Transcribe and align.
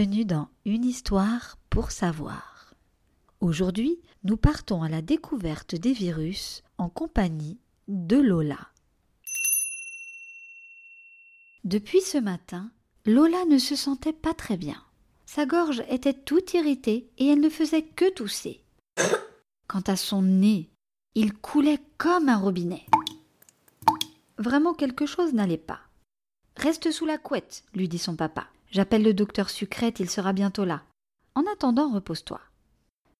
bienvenue 0.00 0.24
dans 0.24 0.48
Une 0.64 0.86
histoire 0.86 1.58
pour 1.68 1.90
savoir. 1.90 2.74
Aujourd'hui, 3.42 3.98
nous 4.24 4.38
partons 4.38 4.82
à 4.82 4.88
la 4.88 5.02
découverte 5.02 5.74
des 5.74 5.92
virus 5.92 6.62
en 6.78 6.88
compagnie 6.88 7.58
de 7.86 8.16
Lola. 8.16 8.70
Depuis 11.64 12.00
ce 12.00 12.16
matin, 12.16 12.70
Lola 13.04 13.44
ne 13.44 13.58
se 13.58 13.76
sentait 13.76 14.14
pas 14.14 14.32
très 14.32 14.56
bien. 14.56 14.82
Sa 15.26 15.44
gorge 15.44 15.82
était 15.90 16.14
toute 16.14 16.54
irritée 16.54 17.10
et 17.18 17.26
elle 17.26 17.40
ne 17.40 17.50
faisait 17.50 17.82
que 17.82 18.10
tousser. 18.10 18.64
Quant 19.68 19.84
à 19.86 19.96
son 19.96 20.22
nez, 20.22 20.70
il 21.14 21.34
coulait 21.34 21.82
comme 21.98 22.30
un 22.30 22.38
robinet. 22.38 22.86
Vraiment 24.38 24.72
quelque 24.72 25.04
chose 25.04 25.34
n'allait 25.34 25.58
pas. 25.58 25.80
Reste 26.56 26.90
sous 26.90 27.04
la 27.04 27.18
couette, 27.18 27.64
lui 27.74 27.86
dit 27.86 27.98
son 27.98 28.16
papa. 28.16 28.46
J'appelle 28.70 29.02
le 29.02 29.14
docteur 29.14 29.50
Sucrète, 29.50 30.00
il 30.00 30.08
sera 30.08 30.32
bientôt 30.32 30.64
là. 30.64 30.82
En 31.34 31.44
attendant, 31.52 31.90
repose-toi. 31.90 32.40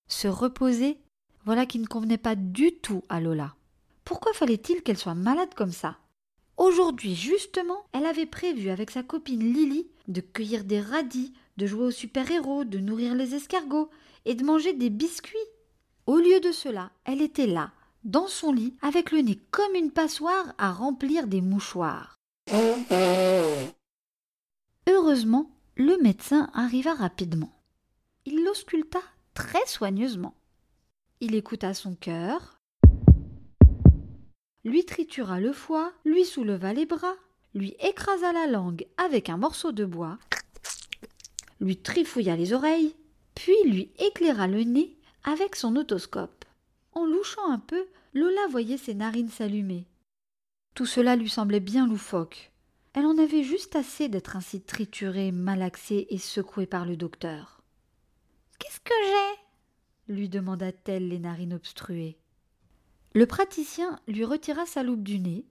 Se 0.06 0.28
reposer, 0.28 0.98
voilà 1.44 1.66
qui 1.66 1.78
ne 1.78 1.86
convenait 1.86 2.18
pas 2.18 2.34
du 2.34 2.72
tout 2.76 3.02
à 3.08 3.20
Lola. 3.20 3.54
Pourquoi 4.04 4.32
fallait-il 4.32 4.82
qu'elle 4.82 4.98
soit 4.98 5.14
malade 5.14 5.54
comme 5.54 5.72
ça? 5.72 5.98
Aujourd'hui, 6.56 7.14
justement, 7.14 7.86
elle 7.92 8.06
avait 8.06 8.26
prévu 8.26 8.70
avec 8.70 8.90
sa 8.90 9.02
copine 9.02 9.40
Lily 9.40 9.86
de 10.08 10.20
cueillir 10.20 10.64
des 10.64 10.80
radis, 10.80 11.32
de 11.56 11.66
jouer 11.66 11.86
aux 11.86 11.90
super-héros, 11.90 12.64
de 12.64 12.78
nourrir 12.78 13.14
les 13.14 13.34
escargots 13.34 13.90
et 14.24 14.34
de 14.34 14.44
manger 14.44 14.72
des 14.72 14.90
biscuits. 14.90 15.38
Au 16.06 16.18
lieu 16.18 16.40
de 16.40 16.52
cela, 16.52 16.90
elle 17.04 17.22
était 17.22 17.46
là, 17.46 17.72
dans 18.04 18.28
son 18.28 18.52
lit, 18.52 18.74
avec 18.82 19.10
le 19.10 19.20
nez 19.20 19.38
comme 19.50 19.74
une 19.74 19.90
passoire 19.90 20.54
à 20.58 20.72
remplir 20.72 21.26
des 21.26 21.40
mouchoirs. 21.40 22.16
Heureusement, 24.88 25.50
le 25.76 25.96
médecin 26.02 26.50
arriva 26.54 26.94
rapidement. 26.94 27.52
Il 28.26 28.44
l'ausculta 28.44 29.00
très 29.34 29.66
soigneusement. 29.66 30.34
Il 31.20 31.34
écouta 31.34 31.74
son 31.74 31.94
cœur, 31.94 32.60
lui 34.64 34.84
tritura 34.84 35.40
le 35.40 35.52
foie, 35.52 35.92
lui 36.04 36.24
souleva 36.24 36.74
les 36.74 36.84
bras, 36.84 37.14
lui 37.54 37.74
écrasa 37.80 38.32
la 38.32 38.46
langue 38.46 38.86
avec 38.98 39.30
un 39.30 39.38
morceau 39.38 39.72
de 39.72 39.86
bois, 39.86 40.18
lui 41.60 41.78
trifouilla 41.78 42.36
les 42.36 42.52
oreilles, 42.52 42.94
puis 43.34 43.56
lui 43.64 43.90
éclaira 43.98 44.46
le 44.46 44.64
nez 44.64 44.98
avec 45.24 45.56
son 45.56 45.76
otoscope. 45.76 46.44
En 46.92 47.06
louchant 47.06 47.50
un 47.50 47.58
peu, 47.58 47.86
Lola 48.12 48.46
voyait 48.50 48.76
ses 48.76 48.94
narines 48.94 49.30
s'allumer. 49.30 49.86
Tout 50.74 50.86
cela 50.86 51.16
lui 51.16 51.30
semblait 51.30 51.60
bien 51.60 51.86
loufoque. 51.86 52.49
Elle 52.92 53.06
en 53.06 53.18
avait 53.18 53.44
juste 53.44 53.76
assez 53.76 54.08
d'être 54.08 54.36
ainsi 54.36 54.60
triturée, 54.60 55.30
malaxée 55.30 56.06
et 56.10 56.18
secouée 56.18 56.66
par 56.66 56.84
le 56.84 56.96
docteur. 56.96 57.62
Qu'est-ce 58.58 58.80
que 58.80 58.94
j'ai? 59.02 59.40
lui 60.12 60.28
demanda-t-elle 60.28 61.08
les 61.08 61.20
narines 61.20 61.54
obstruées. 61.54 62.18
Le 63.14 63.26
praticien 63.26 64.00
lui 64.08 64.24
retira 64.24 64.66
sa 64.66 64.82
loupe 64.82 65.04
du 65.04 65.20
nez, 65.20 65.44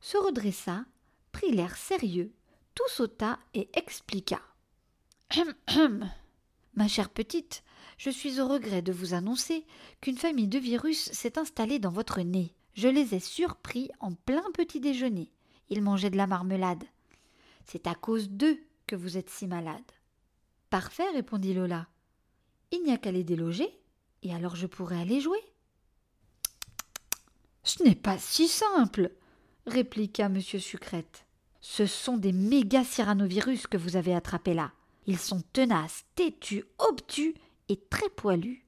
se 0.00 0.18
redressa, 0.18 0.84
prit 1.32 1.52
l'air 1.52 1.76
sérieux, 1.76 2.32
tout 2.74 2.88
sauta 2.88 3.38
et 3.54 3.70
expliqua. 3.74 4.40
Hum, 5.36 5.54
hum. 5.76 6.10
Ma 6.74 6.88
chère 6.88 7.10
petite, 7.10 7.62
je 7.98 8.10
suis 8.10 8.40
au 8.40 8.48
regret 8.48 8.82
de 8.82 8.92
vous 8.92 9.14
annoncer 9.14 9.66
qu'une 10.00 10.16
famille 10.16 10.48
de 10.48 10.58
virus 10.58 11.10
s'est 11.12 11.38
installée 11.38 11.78
dans 11.78 11.90
votre 11.90 12.20
nez. 12.20 12.54
Je 12.74 12.88
les 12.88 13.14
ai 13.14 13.20
surpris 13.20 13.90
en 14.00 14.12
plein 14.12 14.44
petit 14.54 14.80
déjeuner. 14.80 15.32
Ils 15.70 15.82
mangeaient 15.82 16.10
de 16.10 16.16
la 16.16 16.26
marmelade. 16.26 16.84
C'est 17.64 17.86
à 17.86 17.94
cause 17.94 18.28
d'eux 18.28 18.58
que 18.86 18.96
vous 18.96 19.16
êtes 19.16 19.30
si 19.30 19.46
malade. 19.46 19.80
Parfait, 20.68 21.08
répondit 21.14 21.54
Lola. 21.54 21.86
Il 22.72 22.82
n'y 22.82 22.92
a 22.92 22.98
qu'à 22.98 23.12
les 23.12 23.24
déloger, 23.24 23.68
et 24.22 24.34
alors 24.34 24.56
je 24.56 24.66
pourrai 24.66 25.00
aller 25.00 25.20
jouer. 25.20 25.40
Ce 27.62 27.82
n'est 27.82 27.94
pas 27.94 28.18
si 28.18 28.48
simple, 28.48 29.12
répliqua 29.66 30.26
M. 30.26 30.40
Sucrète. 30.40 31.24
Ce 31.60 31.86
sont 31.86 32.16
des 32.16 32.32
méga 32.32 32.84
cyranovirus 32.84 33.66
que 33.66 33.76
vous 33.76 33.96
avez 33.96 34.14
attrapés 34.14 34.54
là. 34.54 34.72
Ils 35.06 35.18
sont 35.18 35.42
tenaces, 35.52 36.04
têtus, 36.14 36.64
obtus 36.78 37.34
et 37.68 37.76
très 37.76 38.08
poilus. 38.08 38.64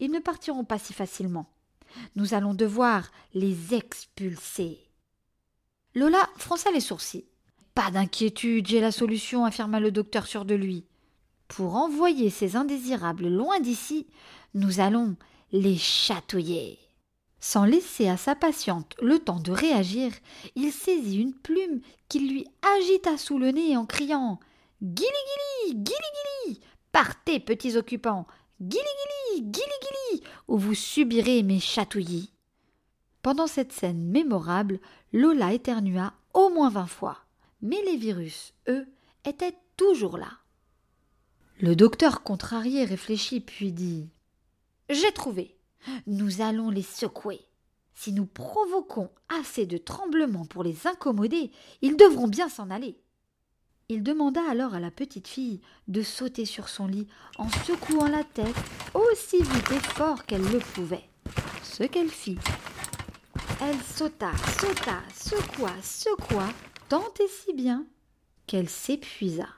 Ils 0.00 0.10
ne 0.10 0.18
partiront 0.18 0.64
pas 0.64 0.78
si 0.78 0.92
facilement. 0.92 1.50
Nous 2.16 2.34
allons 2.34 2.54
devoir 2.54 3.10
les 3.32 3.74
expulser. 3.74 4.83
Lola 5.96 6.28
fronça 6.36 6.72
les 6.72 6.80
sourcils. 6.80 7.24
Pas 7.74 7.92
d'inquiétude, 7.92 8.66
j'ai 8.66 8.80
la 8.80 8.90
solution, 8.90 9.44
affirma 9.44 9.78
le 9.78 9.92
docteur 9.92 10.26
sûr 10.26 10.44
de 10.44 10.54
lui. 10.54 10.84
Pour 11.46 11.76
envoyer 11.76 12.30
ces 12.30 12.56
indésirables 12.56 13.28
loin 13.28 13.60
d'ici, 13.60 14.06
nous 14.54 14.80
allons 14.80 15.14
les 15.52 15.76
chatouiller. 15.76 16.80
Sans 17.38 17.64
laisser 17.64 18.08
à 18.08 18.16
sa 18.16 18.34
patiente 18.34 18.96
le 19.00 19.20
temps 19.20 19.38
de 19.38 19.52
réagir, 19.52 20.10
il 20.56 20.72
saisit 20.72 21.20
une 21.20 21.34
plume 21.34 21.80
qu'il 22.08 22.28
lui 22.28 22.46
agita 22.76 23.16
sous 23.16 23.38
le 23.38 23.50
nez 23.50 23.76
en 23.76 23.86
criant 23.86 24.40
Guili 24.82 25.06
guili, 25.66 25.74
guili 25.76 25.98
guili 26.46 26.60
Partez, 26.90 27.38
petits 27.38 27.76
occupants 27.76 28.26
Guili 28.60 28.82
guili, 29.32 29.42
guili 29.42 29.66
guili 29.82 30.22
ou 30.48 30.58
vous 30.58 30.74
subirez 30.74 31.42
mes 31.44 31.60
chatouillis. 31.60 32.33
Pendant 33.24 33.46
cette 33.46 33.72
scène 33.72 34.04
mémorable, 34.04 34.80
Lola 35.14 35.54
éternua 35.54 36.12
au 36.34 36.50
moins 36.50 36.68
vingt 36.68 36.86
fois. 36.86 37.20
Mais 37.62 37.82
les 37.86 37.96
virus, 37.96 38.52
eux, 38.68 38.86
étaient 39.24 39.56
toujours 39.78 40.18
là. 40.18 40.28
Le 41.58 41.74
docteur 41.74 42.22
contrarié 42.22 42.84
réfléchit 42.84 43.40
puis 43.40 43.72
dit 43.72 44.10
J'ai 44.90 45.10
trouvé. 45.12 45.56
Nous 46.06 46.42
allons 46.42 46.68
les 46.68 46.82
secouer. 46.82 47.40
Si 47.94 48.12
nous 48.12 48.26
provoquons 48.26 49.08
assez 49.30 49.64
de 49.64 49.78
tremblements 49.78 50.44
pour 50.44 50.62
les 50.62 50.86
incommoder, 50.86 51.50
ils 51.80 51.96
devront 51.96 52.28
bien 52.28 52.50
s'en 52.50 52.68
aller. 52.68 53.00
Il 53.88 54.02
demanda 54.02 54.42
alors 54.50 54.74
à 54.74 54.80
la 54.80 54.90
petite 54.90 55.28
fille 55.28 55.62
de 55.88 56.02
sauter 56.02 56.44
sur 56.44 56.68
son 56.68 56.86
lit 56.86 57.08
en 57.38 57.48
secouant 57.48 58.08
la 58.08 58.22
tête 58.22 58.54
aussi 58.92 59.38
vite 59.38 59.70
et 59.70 59.80
fort 59.80 60.26
qu'elle 60.26 60.44
le 60.44 60.58
pouvait. 60.58 61.08
Ce 61.62 61.84
qu'elle 61.84 62.10
fit. 62.10 62.36
Elle 63.66 63.80
sauta, 63.80 64.30
sauta, 64.60 65.02
secoua, 65.14 65.72
secoua, 65.80 66.48
tant 66.90 67.14
et 67.18 67.28
si 67.28 67.54
bien 67.54 67.86
qu'elle 68.46 68.68
s'épuisa. 68.68 69.48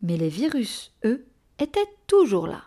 Mais 0.00 0.16
les 0.16 0.30
virus, 0.30 0.90
eux, 1.04 1.28
étaient 1.60 1.78
toujours 2.08 2.48
là. 2.48 2.64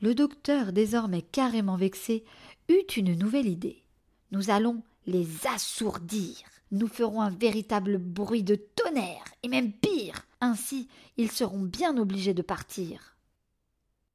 Le 0.00 0.14
docteur, 0.14 0.72
désormais 0.72 1.22
carrément 1.22 1.76
vexé, 1.76 2.24
eut 2.68 2.86
une 2.96 3.18
nouvelle 3.18 3.48
idée. 3.48 3.82
Nous 4.30 4.50
allons 4.50 4.80
les 5.08 5.26
assourdir. 5.52 6.36
Nous 6.70 6.86
ferons 6.86 7.20
un 7.20 7.30
véritable 7.30 7.98
bruit 7.98 8.44
de 8.44 8.54
tonnerre, 8.54 9.24
et 9.42 9.48
même 9.48 9.72
pire. 9.72 10.24
Ainsi, 10.40 10.86
ils 11.16 11.32
seront 11.32 11.62
bien 11.62 11.98
obligés 11.98 12.34
de 12.34 12.42
partir. 12.42 13.16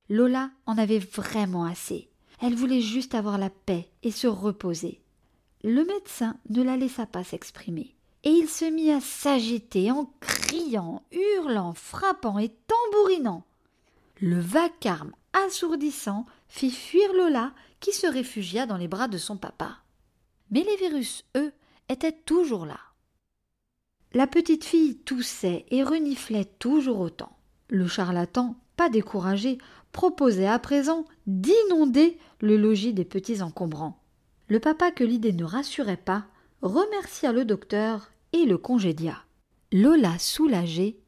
Lola 0.08 0.52
en 0.66 0.78
avait 0.78 1.00
vraiment 1.00 1.66
assez. 1.66 2.10
Elle 2.42 2.56
voulait 2.56 2.82
juste 2.82 3.14
avoir 3.14 3.38
la 3.38 3.50
paix 3.50 3.90
et 4.04 4.12
se 4.12 4.28
reposer. 4.28 5.02
Le 5.64 5.84
médecin 5.84 6.38
ne 6.50 6.64
la 6.64 6.78
laissa 6.78 7.06
pas 7.06 7.26
s'exprimer, 7.26 7.94
et 8.24 8.30
il 8.30 8.48
se 8.48 8.64
mit 8.64 8.92
à 8.92 9.02
s'agiter 9.02 9.92
en 9.92 10.10
criant, 10.22 11.04
hurlant, 11.12 11.74
frappant 11.74 12.40
et 12.40 12.50
tambourinant. 12.68 13.44
Le 14.22 14.40
vacarme 14.40 15.12
assourdissant 15.34 16.26
fit 16.48 16.72
fuir 16.72 17.12
Lola, 17.14 17.52
qui 17.82 17.92
se 17.92 18.08
réfugia 18.08 18.66
dans 18.66 18.78
les 18.78 18.88
bras 18.88 19.10
de 19.10 19.18
son 19.18 19.36
papa. 19.36 19.80
Mais 20.50 20.64
les 20.64 20.78
virus, 20.78 21.26
eux, 21.36 21.52
étaient 21.90 22.12
toujours 22.12 22.66
là. 22.66 22.80
La 24.14 24.28
petite 24.28 24.64
fille 24.64 24.98
toussait 24.98 25.66
et 25.70 25.84
reniflait 25.84 26.46
toujours 26.46 27.00
autant. 27.00 27.38
Le 27.68 27.88
charlatan, 27.88 28.56
pas 28.76 28.90
découragé, 28.90 29.58
proposait 29.92 30.48
à 30.48 30.58
présent 30.58 31.06
d'inonder 31.28 32.18
le 32.40 32.58
logis 32.58 32.94
des 32.94 33.06
petits 33.06 33.42
encombrants. 33.42 34.02
Le 34.50 34.60
papa, 34.60 34.92
que 34.92 35.04
l'idée 35.04 35.32
ne 35.32 35.44
rassurait 35.44 35.96
pas, 35.96 36.26
remercia 36.64 37.32
le 37.32 37.46
docteur 37.46 38.12
et 38.34 38.46
le 38.46 38.58
congédia. 38.58 39.24
Lola, 39.72 40.18
soulagée, 40.18 41.00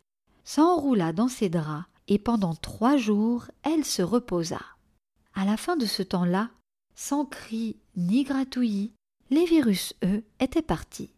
s'enroula 0.43 1.11
dans 1.11 1.27
ses 1.27 1.49
draps 1.49 1.85
et 2.07 2.19
pendant 2.19 2.53
trois 2.53 2.97
jours 2.97 3.47
elle 3.63 3.83
se 3.83 4.03
reposa. 4.03 4.61
À 5.33 5.43
la 5.45 5.57
fin 5.57 5.75
de 5.75 5.87
ce 5.87 6.03
temps-là, 6.03 6.51
sans 6.93 7.25
cri 7.25 7.77
ni 7.97 8.23
gratouillis, 8.23 8.93
les 9.31 9.45
virus, 9.45 9.95
eux, 10.03 10.23
étaient 10.39 10.61
partis. 10.61 11.13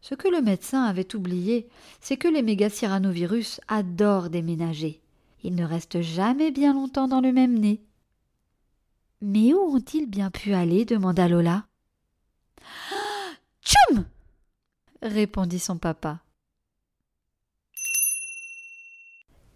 Ce 0.00 0.16
que 0.16 0.28
le 0.28 0.42
médecin 0.42 0.82
avait 0.82 1.14
oublié, 1.14 1.68
c'est 2.00 2.16
que 2.16 2.26
les 2.26 2.42
mégacyranovirus 2.42 3.60
adorent 3.68 4.28
déménager. 4.28 5.00
Ils 5.44 5.54
ne 5.54 5.64
restent 5.64 6.00
jamais 6.00 6.50
bien 6.50 6.74
longtemps 6.74 7.06
dans 7.06 7.20
le 7.20 7.32
même 7.32 7.56
nez. 7.56 7.80
Mais 9.24 9.54
où 9.54 9.76
ont-ils 9.76 10.06
bien 10.06 10.32
pu 10.32 10.52
aller 10.52 10.84
demanda 10.84 11.28
Lola. 11.28 11.64
Tchoum 13.64 14.04
répondit 15.00 15.60
son 15.60 15.78
papa. 15.78 16.20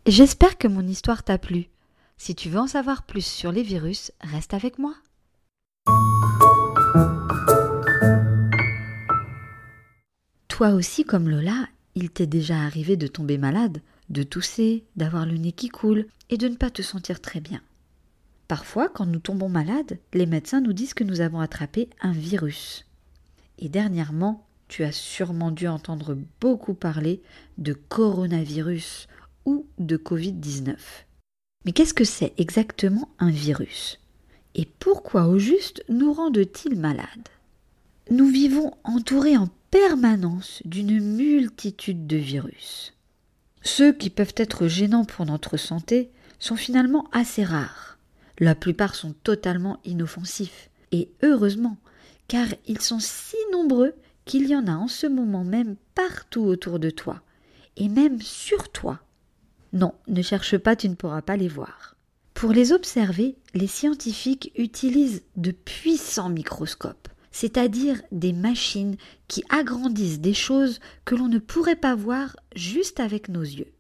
J'espère 0.07 0.57
que 0.57 0.69
mon 0.69 0.87
histoire 0.87 1.25
t'a 1.25 1.37
plu. 1.37 1.67
Si 2.17 2.37
tu 2.37 2.49
veux 2.49 2.61
en 2.61 2.69
savoir 2.69 3.03
plus 3.03 3.27
sur 3.27 3.51
les 3.51 3.65
virus, 3.65 4.13
reste 4.21 4.55
avec 4.55 4.79
moi. 4.79 4.95
Toi 10.47 10.71
aussi, 10.71 11.05
comme 11.05 11.29
Lola, 11.29 11.67
il 11.97 12.11
t'est 12.11 12.29
déjà 12.29 12.61
arrivé 12.61 12.97
de 12.97 13.09
tomber 13.09 13.37
malade, 13.37 13.83
de 14.11 14.23
tousser, 14.23 14.85
d'avoir 14.95 15.27
le 15.27 15.37
nez 15.37 15.53
qui 15.53 15.71
coule 15.71 16.07
et 16.31 16.39
de 16.39 16.47
ne 16.47 16.57
pas 16.57 16.71
te 16.71 16.83
sentir 16.83 17.21
très 17.21 17.41
bien. 17.41 17.61
Parfois, 18.49 18.89
quand 18.89 19.07
nous 19.07 19.19
tombons 19.19 19.49
malades, 19.49 19.99
les 20.15 20.27
médecins 20.27 20.61
nous 20.61 20.73
disent 20.73 20.95
que 20.95 21.05
nous 21.05 21.21
avons 21.21 21.41
attrapé 21.41 21.89
un 22.01 22.13
virus. 22.13 22.87
Et 23.59 23.69
dernièrement, 23.69 24.47
tu 24.69 24.85
as 24.85 24.93
sûrement 24.93 25.51
dû 25.51 25.67
entendre 25.69 26.17
beaucoup 26.41 26.75
parler 26.75 27.23
de 27.59 27.73
coronavirus 27.73 29.09
ou 29.45 29.67
de 29.79 29.97
Covid-19. 29.97 30.77
Mais 31.65 31.73
qu'est-ce 31.73 31.95
que 31.95 32.05
c'est 32.05 32.33
exactement 32.39 33.09
un 33.19 33.31
virus? 33.31 33.99
Et 34.55 34.67
pourquoi 34.79 35.27
au 35.27 35.39
juste 35.39 35.85
nous 35.89 36.13
rendent-ils 36.13 36.79
malades? 36.79 37.29
Nous 38.11 38.29
vivons 38.29 38.73
entourés 38.85 39.37
en 39.37 39.49
permanence 39.71 40.63
d'une 40.65 41.01
multitude 41.01 42.07
de 42.07 42.17
virus. 42.17 42.95
Ceux 43.63 43.93
qui 43.93 44.11
peuvent 44.11 44.35
être 44.37 44.69
gênants 44.69 45.05
pour 45.05 45.27
notre 45.27 45.57
santé 45.57 46.11
sont 46.39 46.57
finalement 46.57 47.09
assez 47.13 47.43
rares. 47.43 47.96
La 48.39 48.55
plupart 48.55 48.95
sont 48.95 49.13
totalement 49.13 49.81
inoffensifs, 49.85 50.71
et 50.93 51.11
heureusement, 51.23 51.79
car 52.29 52.47
ils 52.67 52.81
sont 52.81 53.01
si 53.01 53.37
nombreux 53.53 53.95
qu'il 54.25 54.47
y 54.47 54.57
en 54.57 54.67
a 54.67 54.75
en 54.75 54.89
ce 54.89 55.07
moment 55.07 55.45
même 55.45 55.77
partout 55.95 56.45
autour 56.45 56.79
de 56.79 56.91
toi, 56.91 57.23
et 57.77 57.89
même 57.89 58.21
sur 58.21 58.71
toi. 58.71 59.01
Non, 59.73 59.95
ne 60.09 60.23
cherche 60.23 60.59
pas, 60.59 60.77
tu 60.77 60.89
ne 60.89 60.95
pourras 60.95 61.23
pas 61.23 61.37
les 61.37 61.49
voir. 61.49 61.97
Pour 62.35 62.53
les 62.53 62.73
observer, 62.73 63.37
les 63.55 63.67
scientifiques 63.67 64.53
utilisent 64.57 65.23
de 65.37 65.53
puissants 65.53 66.29
microscopes, 66.29 67.09
c'est-à-dire 67.31 68.03
des 68.13 68.35
machines 68.35 68.97
qui 69.29 69.43
agrandissent 69.49 70.21
des 70.21 70.35
choses 70.35 70.81
que 71.07 71.15
l'on 71.15 71.29
ne 71.29 71.39
pourrait 71.39 71.77
pas 71.77 71.95
voir 71.95 72.37
juste 72.55 73.01
avec 73.01 73.29
nos 73.29 73.43
yeux. 73.43 73.73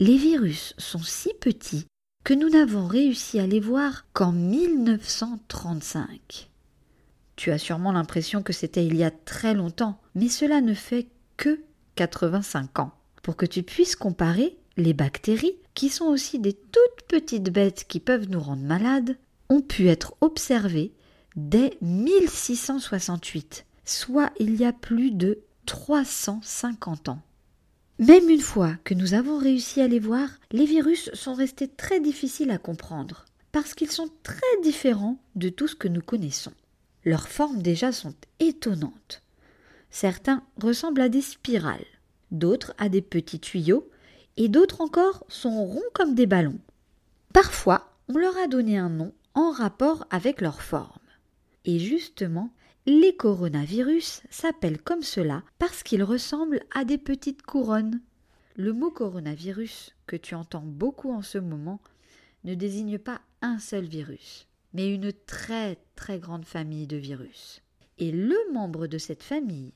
Les 0.00 0.16
virus 0.16 0.74
sont 0.76 1.02
si 1.02 1.30
petits 1.40 1.86
que 2.24 2.34
nous 2.34 2.50
n'avons 2.50 2.86
réussi 2.86 3.40
à 3.40 3.46
les 3.46 3.60
voir 3.60 4.04
qu'en 4.12 4.32
1935. 4.32 6.50
Tu 7.36 7.52
as 7.52 7.58
sûrement 7.58 7.92
l'impression 7.92 8.42
que 8.42 8.52
c'était 8.52 8.84
il 8.84 8.96
y 8.96 9.04
a 9.04 9.10
très 9.10 9.54
longtemps, 9.54 9.98
mais 10.14 10.28
cela 10.28 10.60
ne 10.60 10.74
fait 10.74 11.08
que 11.36 11.60
85 11.94 12.80
ans. 12.80 12.92
Pour 13.22 13.36
que 13.36 13.46
tu 13.46 13.62
puisses 13.62 13.96
comparer, 13.96 14.58
les 14.76 14.92
bactéries, 14.92 15.56
qui 15.74 15.88
sont 15.88 16.04
aussi 16.06 16.38
des 16.38 16.52
toutes 16.52 17.06
petites 17.08 17.50
bêtes 17.52 17.86
qui 17.88 18.00
peuvent 18.00 18.28
nous 18.28 18.40
rendre 18.40 18.62
malades, 18.62 19.16
ont 19.48 19.62
pu 19.62 19.88
être 19.88 20.14
observées 20.20 20.92
dès 21.36 21.78
1668, 21.80 23.64
soit 23.84 24.32
il 24.38 24.56
y 24.56 24.64
a 24.64 24.72
plus 24.72 25.12
de 25.12 25.38
350 25.66 27.10
ans. 27.10 27.22
Même 27.98 28.30
une 28.30 28.40
fois 28.40 28.74
que 28.84 28.94
nous 28.94 29.14
avons 29.14 29.38
réussi 29.38 29.80
à 29.80 29.88
les 29.88 29.98
voir, 29.98 30.28
les 30.52 30.66
virus 30.66 31.10
sont 31.14 31.34
restés 31.34 31.66
très 31.66 31.98
difficiles 31.98 32.52
à 32.52 32.58
comprendre, 32.58 33.24
parce 33.50 33.74
qu'ils 33.74 33.90
sont 33.90 34.08
très 34.22 34.40
différents 34.62 35.18
de 35.34 35.48
tout 35.48 35.66
ce 35.66 35.74
que 35.74 35.88
nous 35.88 36.00
connaissons. 36.00 36.52
Leurs 37.04 37.26
formes 37.26 37.60
déjà 37.60 37.90
sont 37.90 38.14
étonnantes. 38.38 39.22
Certains 39.90 40.44
ressemblent 40.62 41.00
à 41.00 41.08
des 41.08 41.22
spirales, 41.22 41.84
d'autres 42.30 42.72
à 42.78 42.88
des 42.88 43.02
petits 43.02 43.40
tuyaux, 43.40 43.90
et 44.36 44.48
d'autres 44.48 44.80
encore 44.80 45.24
sont 45.28 45.64
ronds 45.64 45.82
comme 45.92 46.14
des 46.14 46.26
ballons. 46.26 46.60
Parfois, 47.32 47.96
on 48.08 48.16
leur 48.16 48.36
a 48.38 48.46
donné 48.46 48.78
un 48.78 48.90
nom 48.90 49.12
en 49.34 49.50
rapport 49.50 50.06
avec 50.10 50.40
leur 50.40 50.62
forme. 50.62 51.00
Et 51.64 51.80
justement, 51.80 52.50
les 52.88 53.14
coronavirus 53.14 54.22
s'appellent 54.30 54.80
comme 54.80 55.02
cela 55.02 55.42
parce 55.58 55.82
qu'ils 55.82 56.02
ressemblent 56.02 56.62
à 56.74 56.86
des 56.86 56.96
petites 56.96 57.42
couronnes. 57.42 58.00
Le 58.56 58.72
mot 58.72 58.90
coronavirus, 58.90 59.94
que 60.06 60.16
tu 60.16 60.34
entends 60.34 60.64
beaucoup 60.64 61.12
en 61.12 61.20
ce 61.20 61.36
moment, 61.36 61.82
ne 62.44 62.54
désigne 62.54 62.98
pas 62.98 63.20
un 63.42 63.58
seul 63.58 63.84
virus, 63.84 64.46
mais 64.72 64.90
une 64.90 65.12
très 65.12 65.76
très 65.96 66.18
grande 66.18 66.46
famille 66.46 66.86
de 66.86 66.96
virus. 66.96 67.60
Et 67.98 68.10
le 68.10 68.38
membre 68.54 68.86
de 68.86 68.96
cette 68.96 69.22
famille 69.22 69.74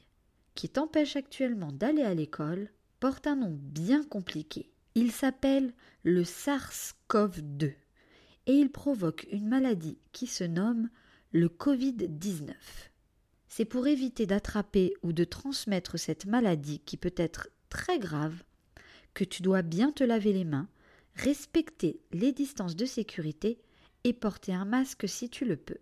qui 0.55 0.71
t'empêche 0.71 1.17
actuellement 1.17 1.71
d'aller 1.71 2.05
à 2.05 2.15
l'école 2.15 2.71
porte 2.99 3.27
un 3.27 3.37
nom 3.37 3.59
bien 3.61 4.05
compliqué. 4.05 4.71
Il 4.95 5.13
s'appelle 5.13 5.75
le 6.03 6.23
SARS-CoV-2 6.23 7.75
et 8.47 8.55
il 8.55 8.71
provoque 8.71 9.27
une 9.31 9.49
maladie 9.49 9.99
qui 10.13 10.27
se 10.27 10.45
nomme 10.45 10.89
le 11.33 11.49
Covid-19. 11.49 12.55
C'est 13.55 13.67
pour 13.67 13.87
éviter 13.87 14.25
d'attraper 14.25 14.95
ou 15.03 15.13
de 15.13 15.25
transmettre 15.25 15.99
cette 15.99 16.25
maladie 16.25 16.81
qui 16.87 16.97
peut 16.97 17.13
être 17.19 17.51
très 17.69 17.99
grave 17.99 18.43
que 19.13 19.25
tu 19.25 19.43
dois 19.43 19.61
bien 19.61 19.93
te 19.93 20.03
laver 20.03 20.33
les 20.33 20.47
mains, 20.47 20.69
respecter 21.17 22.01
les 22.13 22.33
distances 22.33 22.77
de 22.77 22.87
sécurité 22.87 23.59
et 24.05 24.15
porter 24.15 24.55
un 24.55 24.65
masque 24.65 25.07
si 25.07 25.29
tu 25.29 25.45
le 25.45 25.57
peux. 25.57 25.77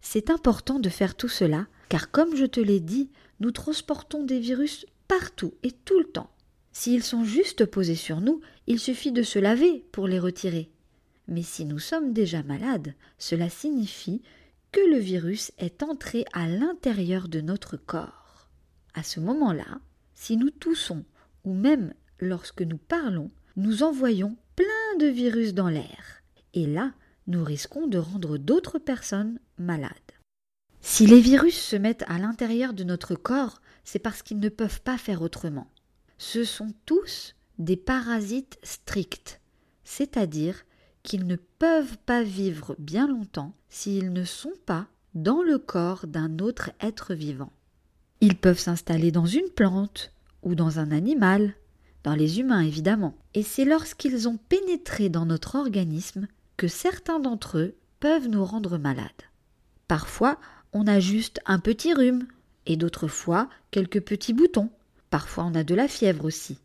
C'est 0.00 0.28
important 0.28 0.80
de 0.80 0.88
faire 0.88 1.14
tout 1.14 1.28
cela 1.28 1.68
car 1.88 2.10
comme 2.10 2.34
je 2.34 2.46
te 2.46 2.58
l'ai 2.58 2.80
dit, 2.80 3.10
nous 3.38 3.52
transportons 3.52 4.24
des 4.24 4.40
virus 4.40 4.84
partout 5.06 5.54
et 5.62 5.70
tout 5.70 6.00
le 6.00 6.10
temps. 6.10 6.32
S'ils 6.72 7.04
sont 7.04 7.22
juste 7.22 7.64
posés 7.64 7.94
sur 7.94 8.20
nous, 8.20 8.40
il 8.66 8.80
suffit 8.80 9.12
de 9.12 9.22
se 9.22 9.38
laver 9.38 9.84
pour 9.92 10.08
les 10.08 10.18
retirer. 10.18 10.68
Mais 11.28 11.42
si 11.44 11.64
nous 11.64 11.78
sommes 11.78 12.12
déjà 12.12 12.42
malades, 12.42 12.96
cela 13.18 13.48
signifie 13.48 14.20
que 14.72 14.80
le 14.90 14.98
virus 14.98 15.52
est 15.58 15.82
entré 15.82 16.24
à 16.32 16.46
l'intérieur 16.46 17.28
de 17.28 17.40
notre 17.40 17.76
corps. 17.76 18.48
À 18.94 19.02
ce 19.02 19.20
moment-là, 19.20 19.80
si 20.14 20.36
nous 20.36 20.50
toussons 20.50 21.04
ou 21.44 21.54
même 21.54 21.94
lorsque 22.20 22.62
nous 22.62 22.78
parlons, 22.78 23.30
nous 23.56 23.82
envoyons 23.82 24.36
plein 24.56 24.98
de 24.98 25.06
virus 25.06 25.54
dans 25.54 25.68
l'air. 25.68 26.22
Et 26.54 26.66
là, 26.66 26.92
nous 27.26 27.44
risquons 27.44 27.86
de 27.86 27.98
rendre 27.98 28.38
d'autres 28.38 28.78
personnes 28.78 29.38
malades. 29.58 29.92
Si 30.80 31.06
les 31.06 31.20
virus 31.20 31.58
se 31.58 31.76
mettent 31.76 32.04
à 32.08 32.18
l'intérieur 32.18 32.72
de 32.72 32.84
notre 32.84 33.14
corps, 33.14 33.60
c'est 33.84 33.98
parce 33.98 34.22
qu'ils 34.22 34.38
ne 34.38 34.48
peuvent 34.48 34.80
pas 34.82 34.98
faire 34.98 35.22
autrement 35.22 35.68
ce 36.18 36.44
sont 36.44 36.72
tous 36.84 37.34
des 37.58 37.76
parasites 37.76 38.58
stricts, 38.62 39.40
c'est-à-dire 39.84 40.64
qu'ils 41.08 41.26
ne 41.26 41.36
peuvent 41.36 41.96
pas 42.04 42.22
vivre 42.22 42.76
bien 42.78 43.08
longtemps 43.08 43.54
s'ils 43.70 44.12
ne 44.12 44.24
sont 44.24 44.52
pas 44.66 44.86
dans 45.14 45.42
le 45.42 45.58
corps 45.58 46.06
d'un 46.06 46.38
autre 46.38 46.70
être 46.80 47.14
vivant. 47.14 47.50
Ils 48.20 48.36
peuvent 48.36 48.58
s'installer 48.58 49.10
dans 49.10 49.24
une 49.24 49.48
plante 49.48 50.12
ou 50.42 50.54
dans 50.54 50.80
un 50.80 50.90
animal, 50.90 51.54
dans 52.04 52.14
les 52.14 52.40
humains 52.40 52.60
évidemment, 52.60 53.14
et 53.32 53.42
c'est 53.42 53.64
lorsqu'ils 53.64 54.28
ont 54.28 54.36
pénétré 54.50 55.08
dans 55.08 55.24
notre 55.24 55.54
organisme 55.54 56.28
que 56.58 56.68
certains 56.68 57.20
d'entre 57.20 57.56
eux 57.56 57.74
peuvent 58.00 58.28
nous 58.28 58.44
rendre 58.44 58.76
malades. 58.76 59.08
Parfois, 59.88 60.38
on 60.74 60.86
a 60.86 61.00
juste 61.00 61.40
un 61.46 61.58
petit 61.58 61.94
rhume, 61.94 62.26
et 62.66 62.76
d'autres 62.76 63.08
fois 63.08 63.48
quelques 63.70 64.02
petits 64.02 64.34
boutons. 64.34 64.68
Parfois 65.08 65.44
on 65.44 65.54
a 65.54 65.64
de 65.64 65.74
la 65.74 65.88
fièvre 65.88 66.26
aussi. 66.26 66.58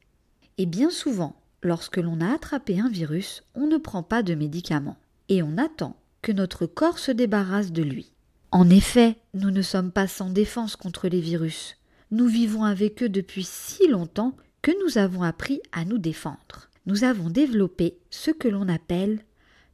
Et 0.57 0.65
bien 0.65 0.89
souvent, 0.89 1.33
lorsque 1.63 1.97
l'on 1.97 2.21
a 2.21 2.33
attrapé 2.33 2.79
un 2.79 2.89
virus, 2.89 3.43
on 3.55 3.67
ne 3.67 3.77
prend 3.77 4.03
pas 4.03 4.23
de 4.23 4.35
médicaments. 4.35 4.97
Et 5.29 5.41
on 5.41 5.57
attend 5.57 5.95
que 6.21 6.31
notre 6.31 6.65
corps 6.65 6.99
se 6.99 7.11
débarrasse 7.11 7.71
de 7.71 7.83
lui. 7.83 8.13
En 8.51 8.69
effet, 8.69 9.17
nous 9.33 9.51
ne 9.51 9.61
sommes 9.61 9.91
pas 9.91 10.07
sans 10.07 10.29
défense 10.29 10.75
contre 10.75 11.07
les 11.07 11.21
virus. 11.21 11.75
Nous 12.11 12.27
vivons 12.27 12.63
avec 12.63 13.01
eux 13.01 13.09
depuis 13.09 13.43
si 13.43 13.87
longtemps 13.87 14.35
que 14.61 14.71
nous 14.83 14.97
avons 14.97 15.23
appris 15.23 15.61
à 15.71 15.85
nous 15.85 15.97
défendre. 15.97 16.69
Nous 16.85 17.03
avons 17.03 17.29
développé 17.29 17.97
ce 18.09 18.31
que 18.31 18.47
l'on 18.47 18.69
appelle 18.69 19.19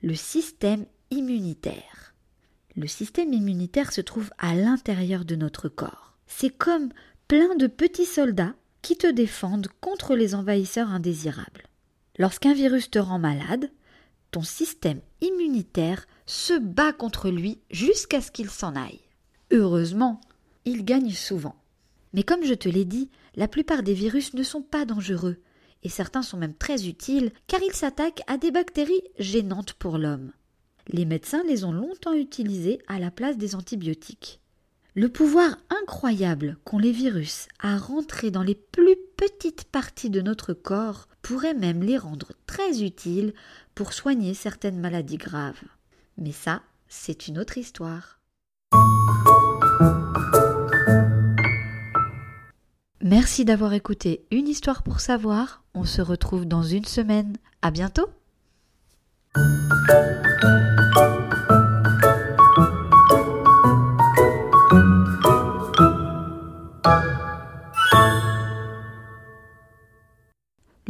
le 0.02 0.16
système 0.16 0.86
immunitaire. 1.12 2.14
Le 2.76 2.88
système 2.88 3.34
immunitaire 3.34 3.92
se 3.92 4.02
trouve 4.02 4.30
à 4.38 4.56
l'intérieur 4.56 5.26
de 5.26 5.36
notre 5.36 5.68
corps. 5.68 6.14
C'est 6.28 6.56
comme 6.56 6.90
plein 7.28 7.56
de 7.56 7.68
petits 7.68 8.06
soldats 8.06 8.56
qui 8.82 8.96
te 8.96 9.08
défendent 9.08 9.68
contre 9.82 10.16
les 10.16 10.36
envahisseurs 10.36 10.90
indésirables. 10.90 11.69
Lorsqu'un 12.20 12.54
virus 12.54 12.92
te 12.92 13.00
rend 13.00 13.18
malade, 13.18 13.72
ton 14.32 14.44
système 14.44 15.00
immunitaire 15.22 16.06
se 16.26 16.60
bat 16.60 16.94
contre 16.94 17.30
lui 17.30 17.60
jusqu'à 17.72 18.22
ce 18.22 18.30
qu'il 18.30 18.50
s'en 18.50 18.76
aille. 18.76 19.00
Heureusement, 19.52 20.22
il 20.66 20.86
gagne 20.86 21.12
souvent. 21.12 21.56
Mais 22.14 22.24
comme 22.24 22.44
je 22.44 22.54
te 22.54 22.70
l'ai 22.70 22.86
dit, 22.86 23.10
la 23.36 23.48
plupart 23.48 23.84
des 23.84 23.94
virus 23.94 24.34
ne 24.34 24.44
sont 24.44 24.62
pas 24.62 24.84
dangereux, 24.86 25.38
et 25.84 25.90
certains 25.90 26.22
sont 26.22 26.38
même 26.38 26.54
très 26.54 26.88
utiles 26.88 27.32
car 27.48 27.62
ils 27.64 27.74
s'attaquent 27.74 28.24
à 28.28 28.38
des 28.38 28.52
bactéries 28.52 29.04
gênantes 29.18 29.74
pour 29.74 29.98
l'homme. 29.98 30.34
Les 30.90 31.06
médecins 31.06 31.44
les 31.48 31.64
ont 31.64 31.72
longtemps 31.72 32.14
utilisés 32.14 32.80
à 32.88 33.00
la 33.00 33.12
place 33.12 33.38
des 33.38 33.56
antibiotiques. 33.56 34.42
Le 34.94 35.08
pouvoir 35.08 35.56
incroyable 35.70 36.58
qu'ont 36.66 36.80
les 36.80 36.92
virus 36.92 37.48
à 37.60 37.78
rentrer 37.78 38.32
dans 38.32 38.44
les 38.44 38.56
plus 38.56 38.98
petite 39.20 39.66
partie 39.66 40.10
de 40.10 40.22
notre 40.22 40.54
corps 40.54 41.10
pourrait 41.22 41.54
même 41.54 41.84
les 41.84 41.98
rendre 41.98 42.32
très 42.46 42.84
utiles 42.84 43.34
pour 43.76 43.92
soigner 43.92 44.34
certaines 44.34 44.80
maladies 44.80 45.18
graves. 45.18 45.62
Mais 46.18 46.32
ça, 46.32 46.62
c'est 46.88 47.28
une 47.28 47.38
autre 47.38 47.58
histoire. 47.58 48.22
Merci 53.02 53.44
d'avoir 53.44 53.74
écouté 53.74 54.24
Une 54.32 54.48
histoire 54.48 54.84
pour 54.84 55.02
savoir. 55.02 55.64
On 55.74 55.84
se 55.84 56.02
retrouve 56.02 56.46
dans 56.46 56.64
une 56.64 56.86
semaine. 56.86 57.36
À 57.62 57.72
bientôt! 57.72 58.08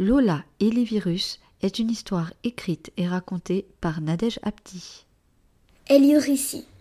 Lola 0.00 0.44
et 0.60 0.70
les 0.70 0.82
virus 0.82 1.38
est 1.60 1.78
une 1.78 1.90
histoire 1.90 2.32
écrite 2.42 2.90
et 2.96 3.06
racontée 3.06 3.66
par 3.82 4.00
Nadège 4.00 4.40
Apti. 4.42 5.04
Eliorici. 5.90 6.64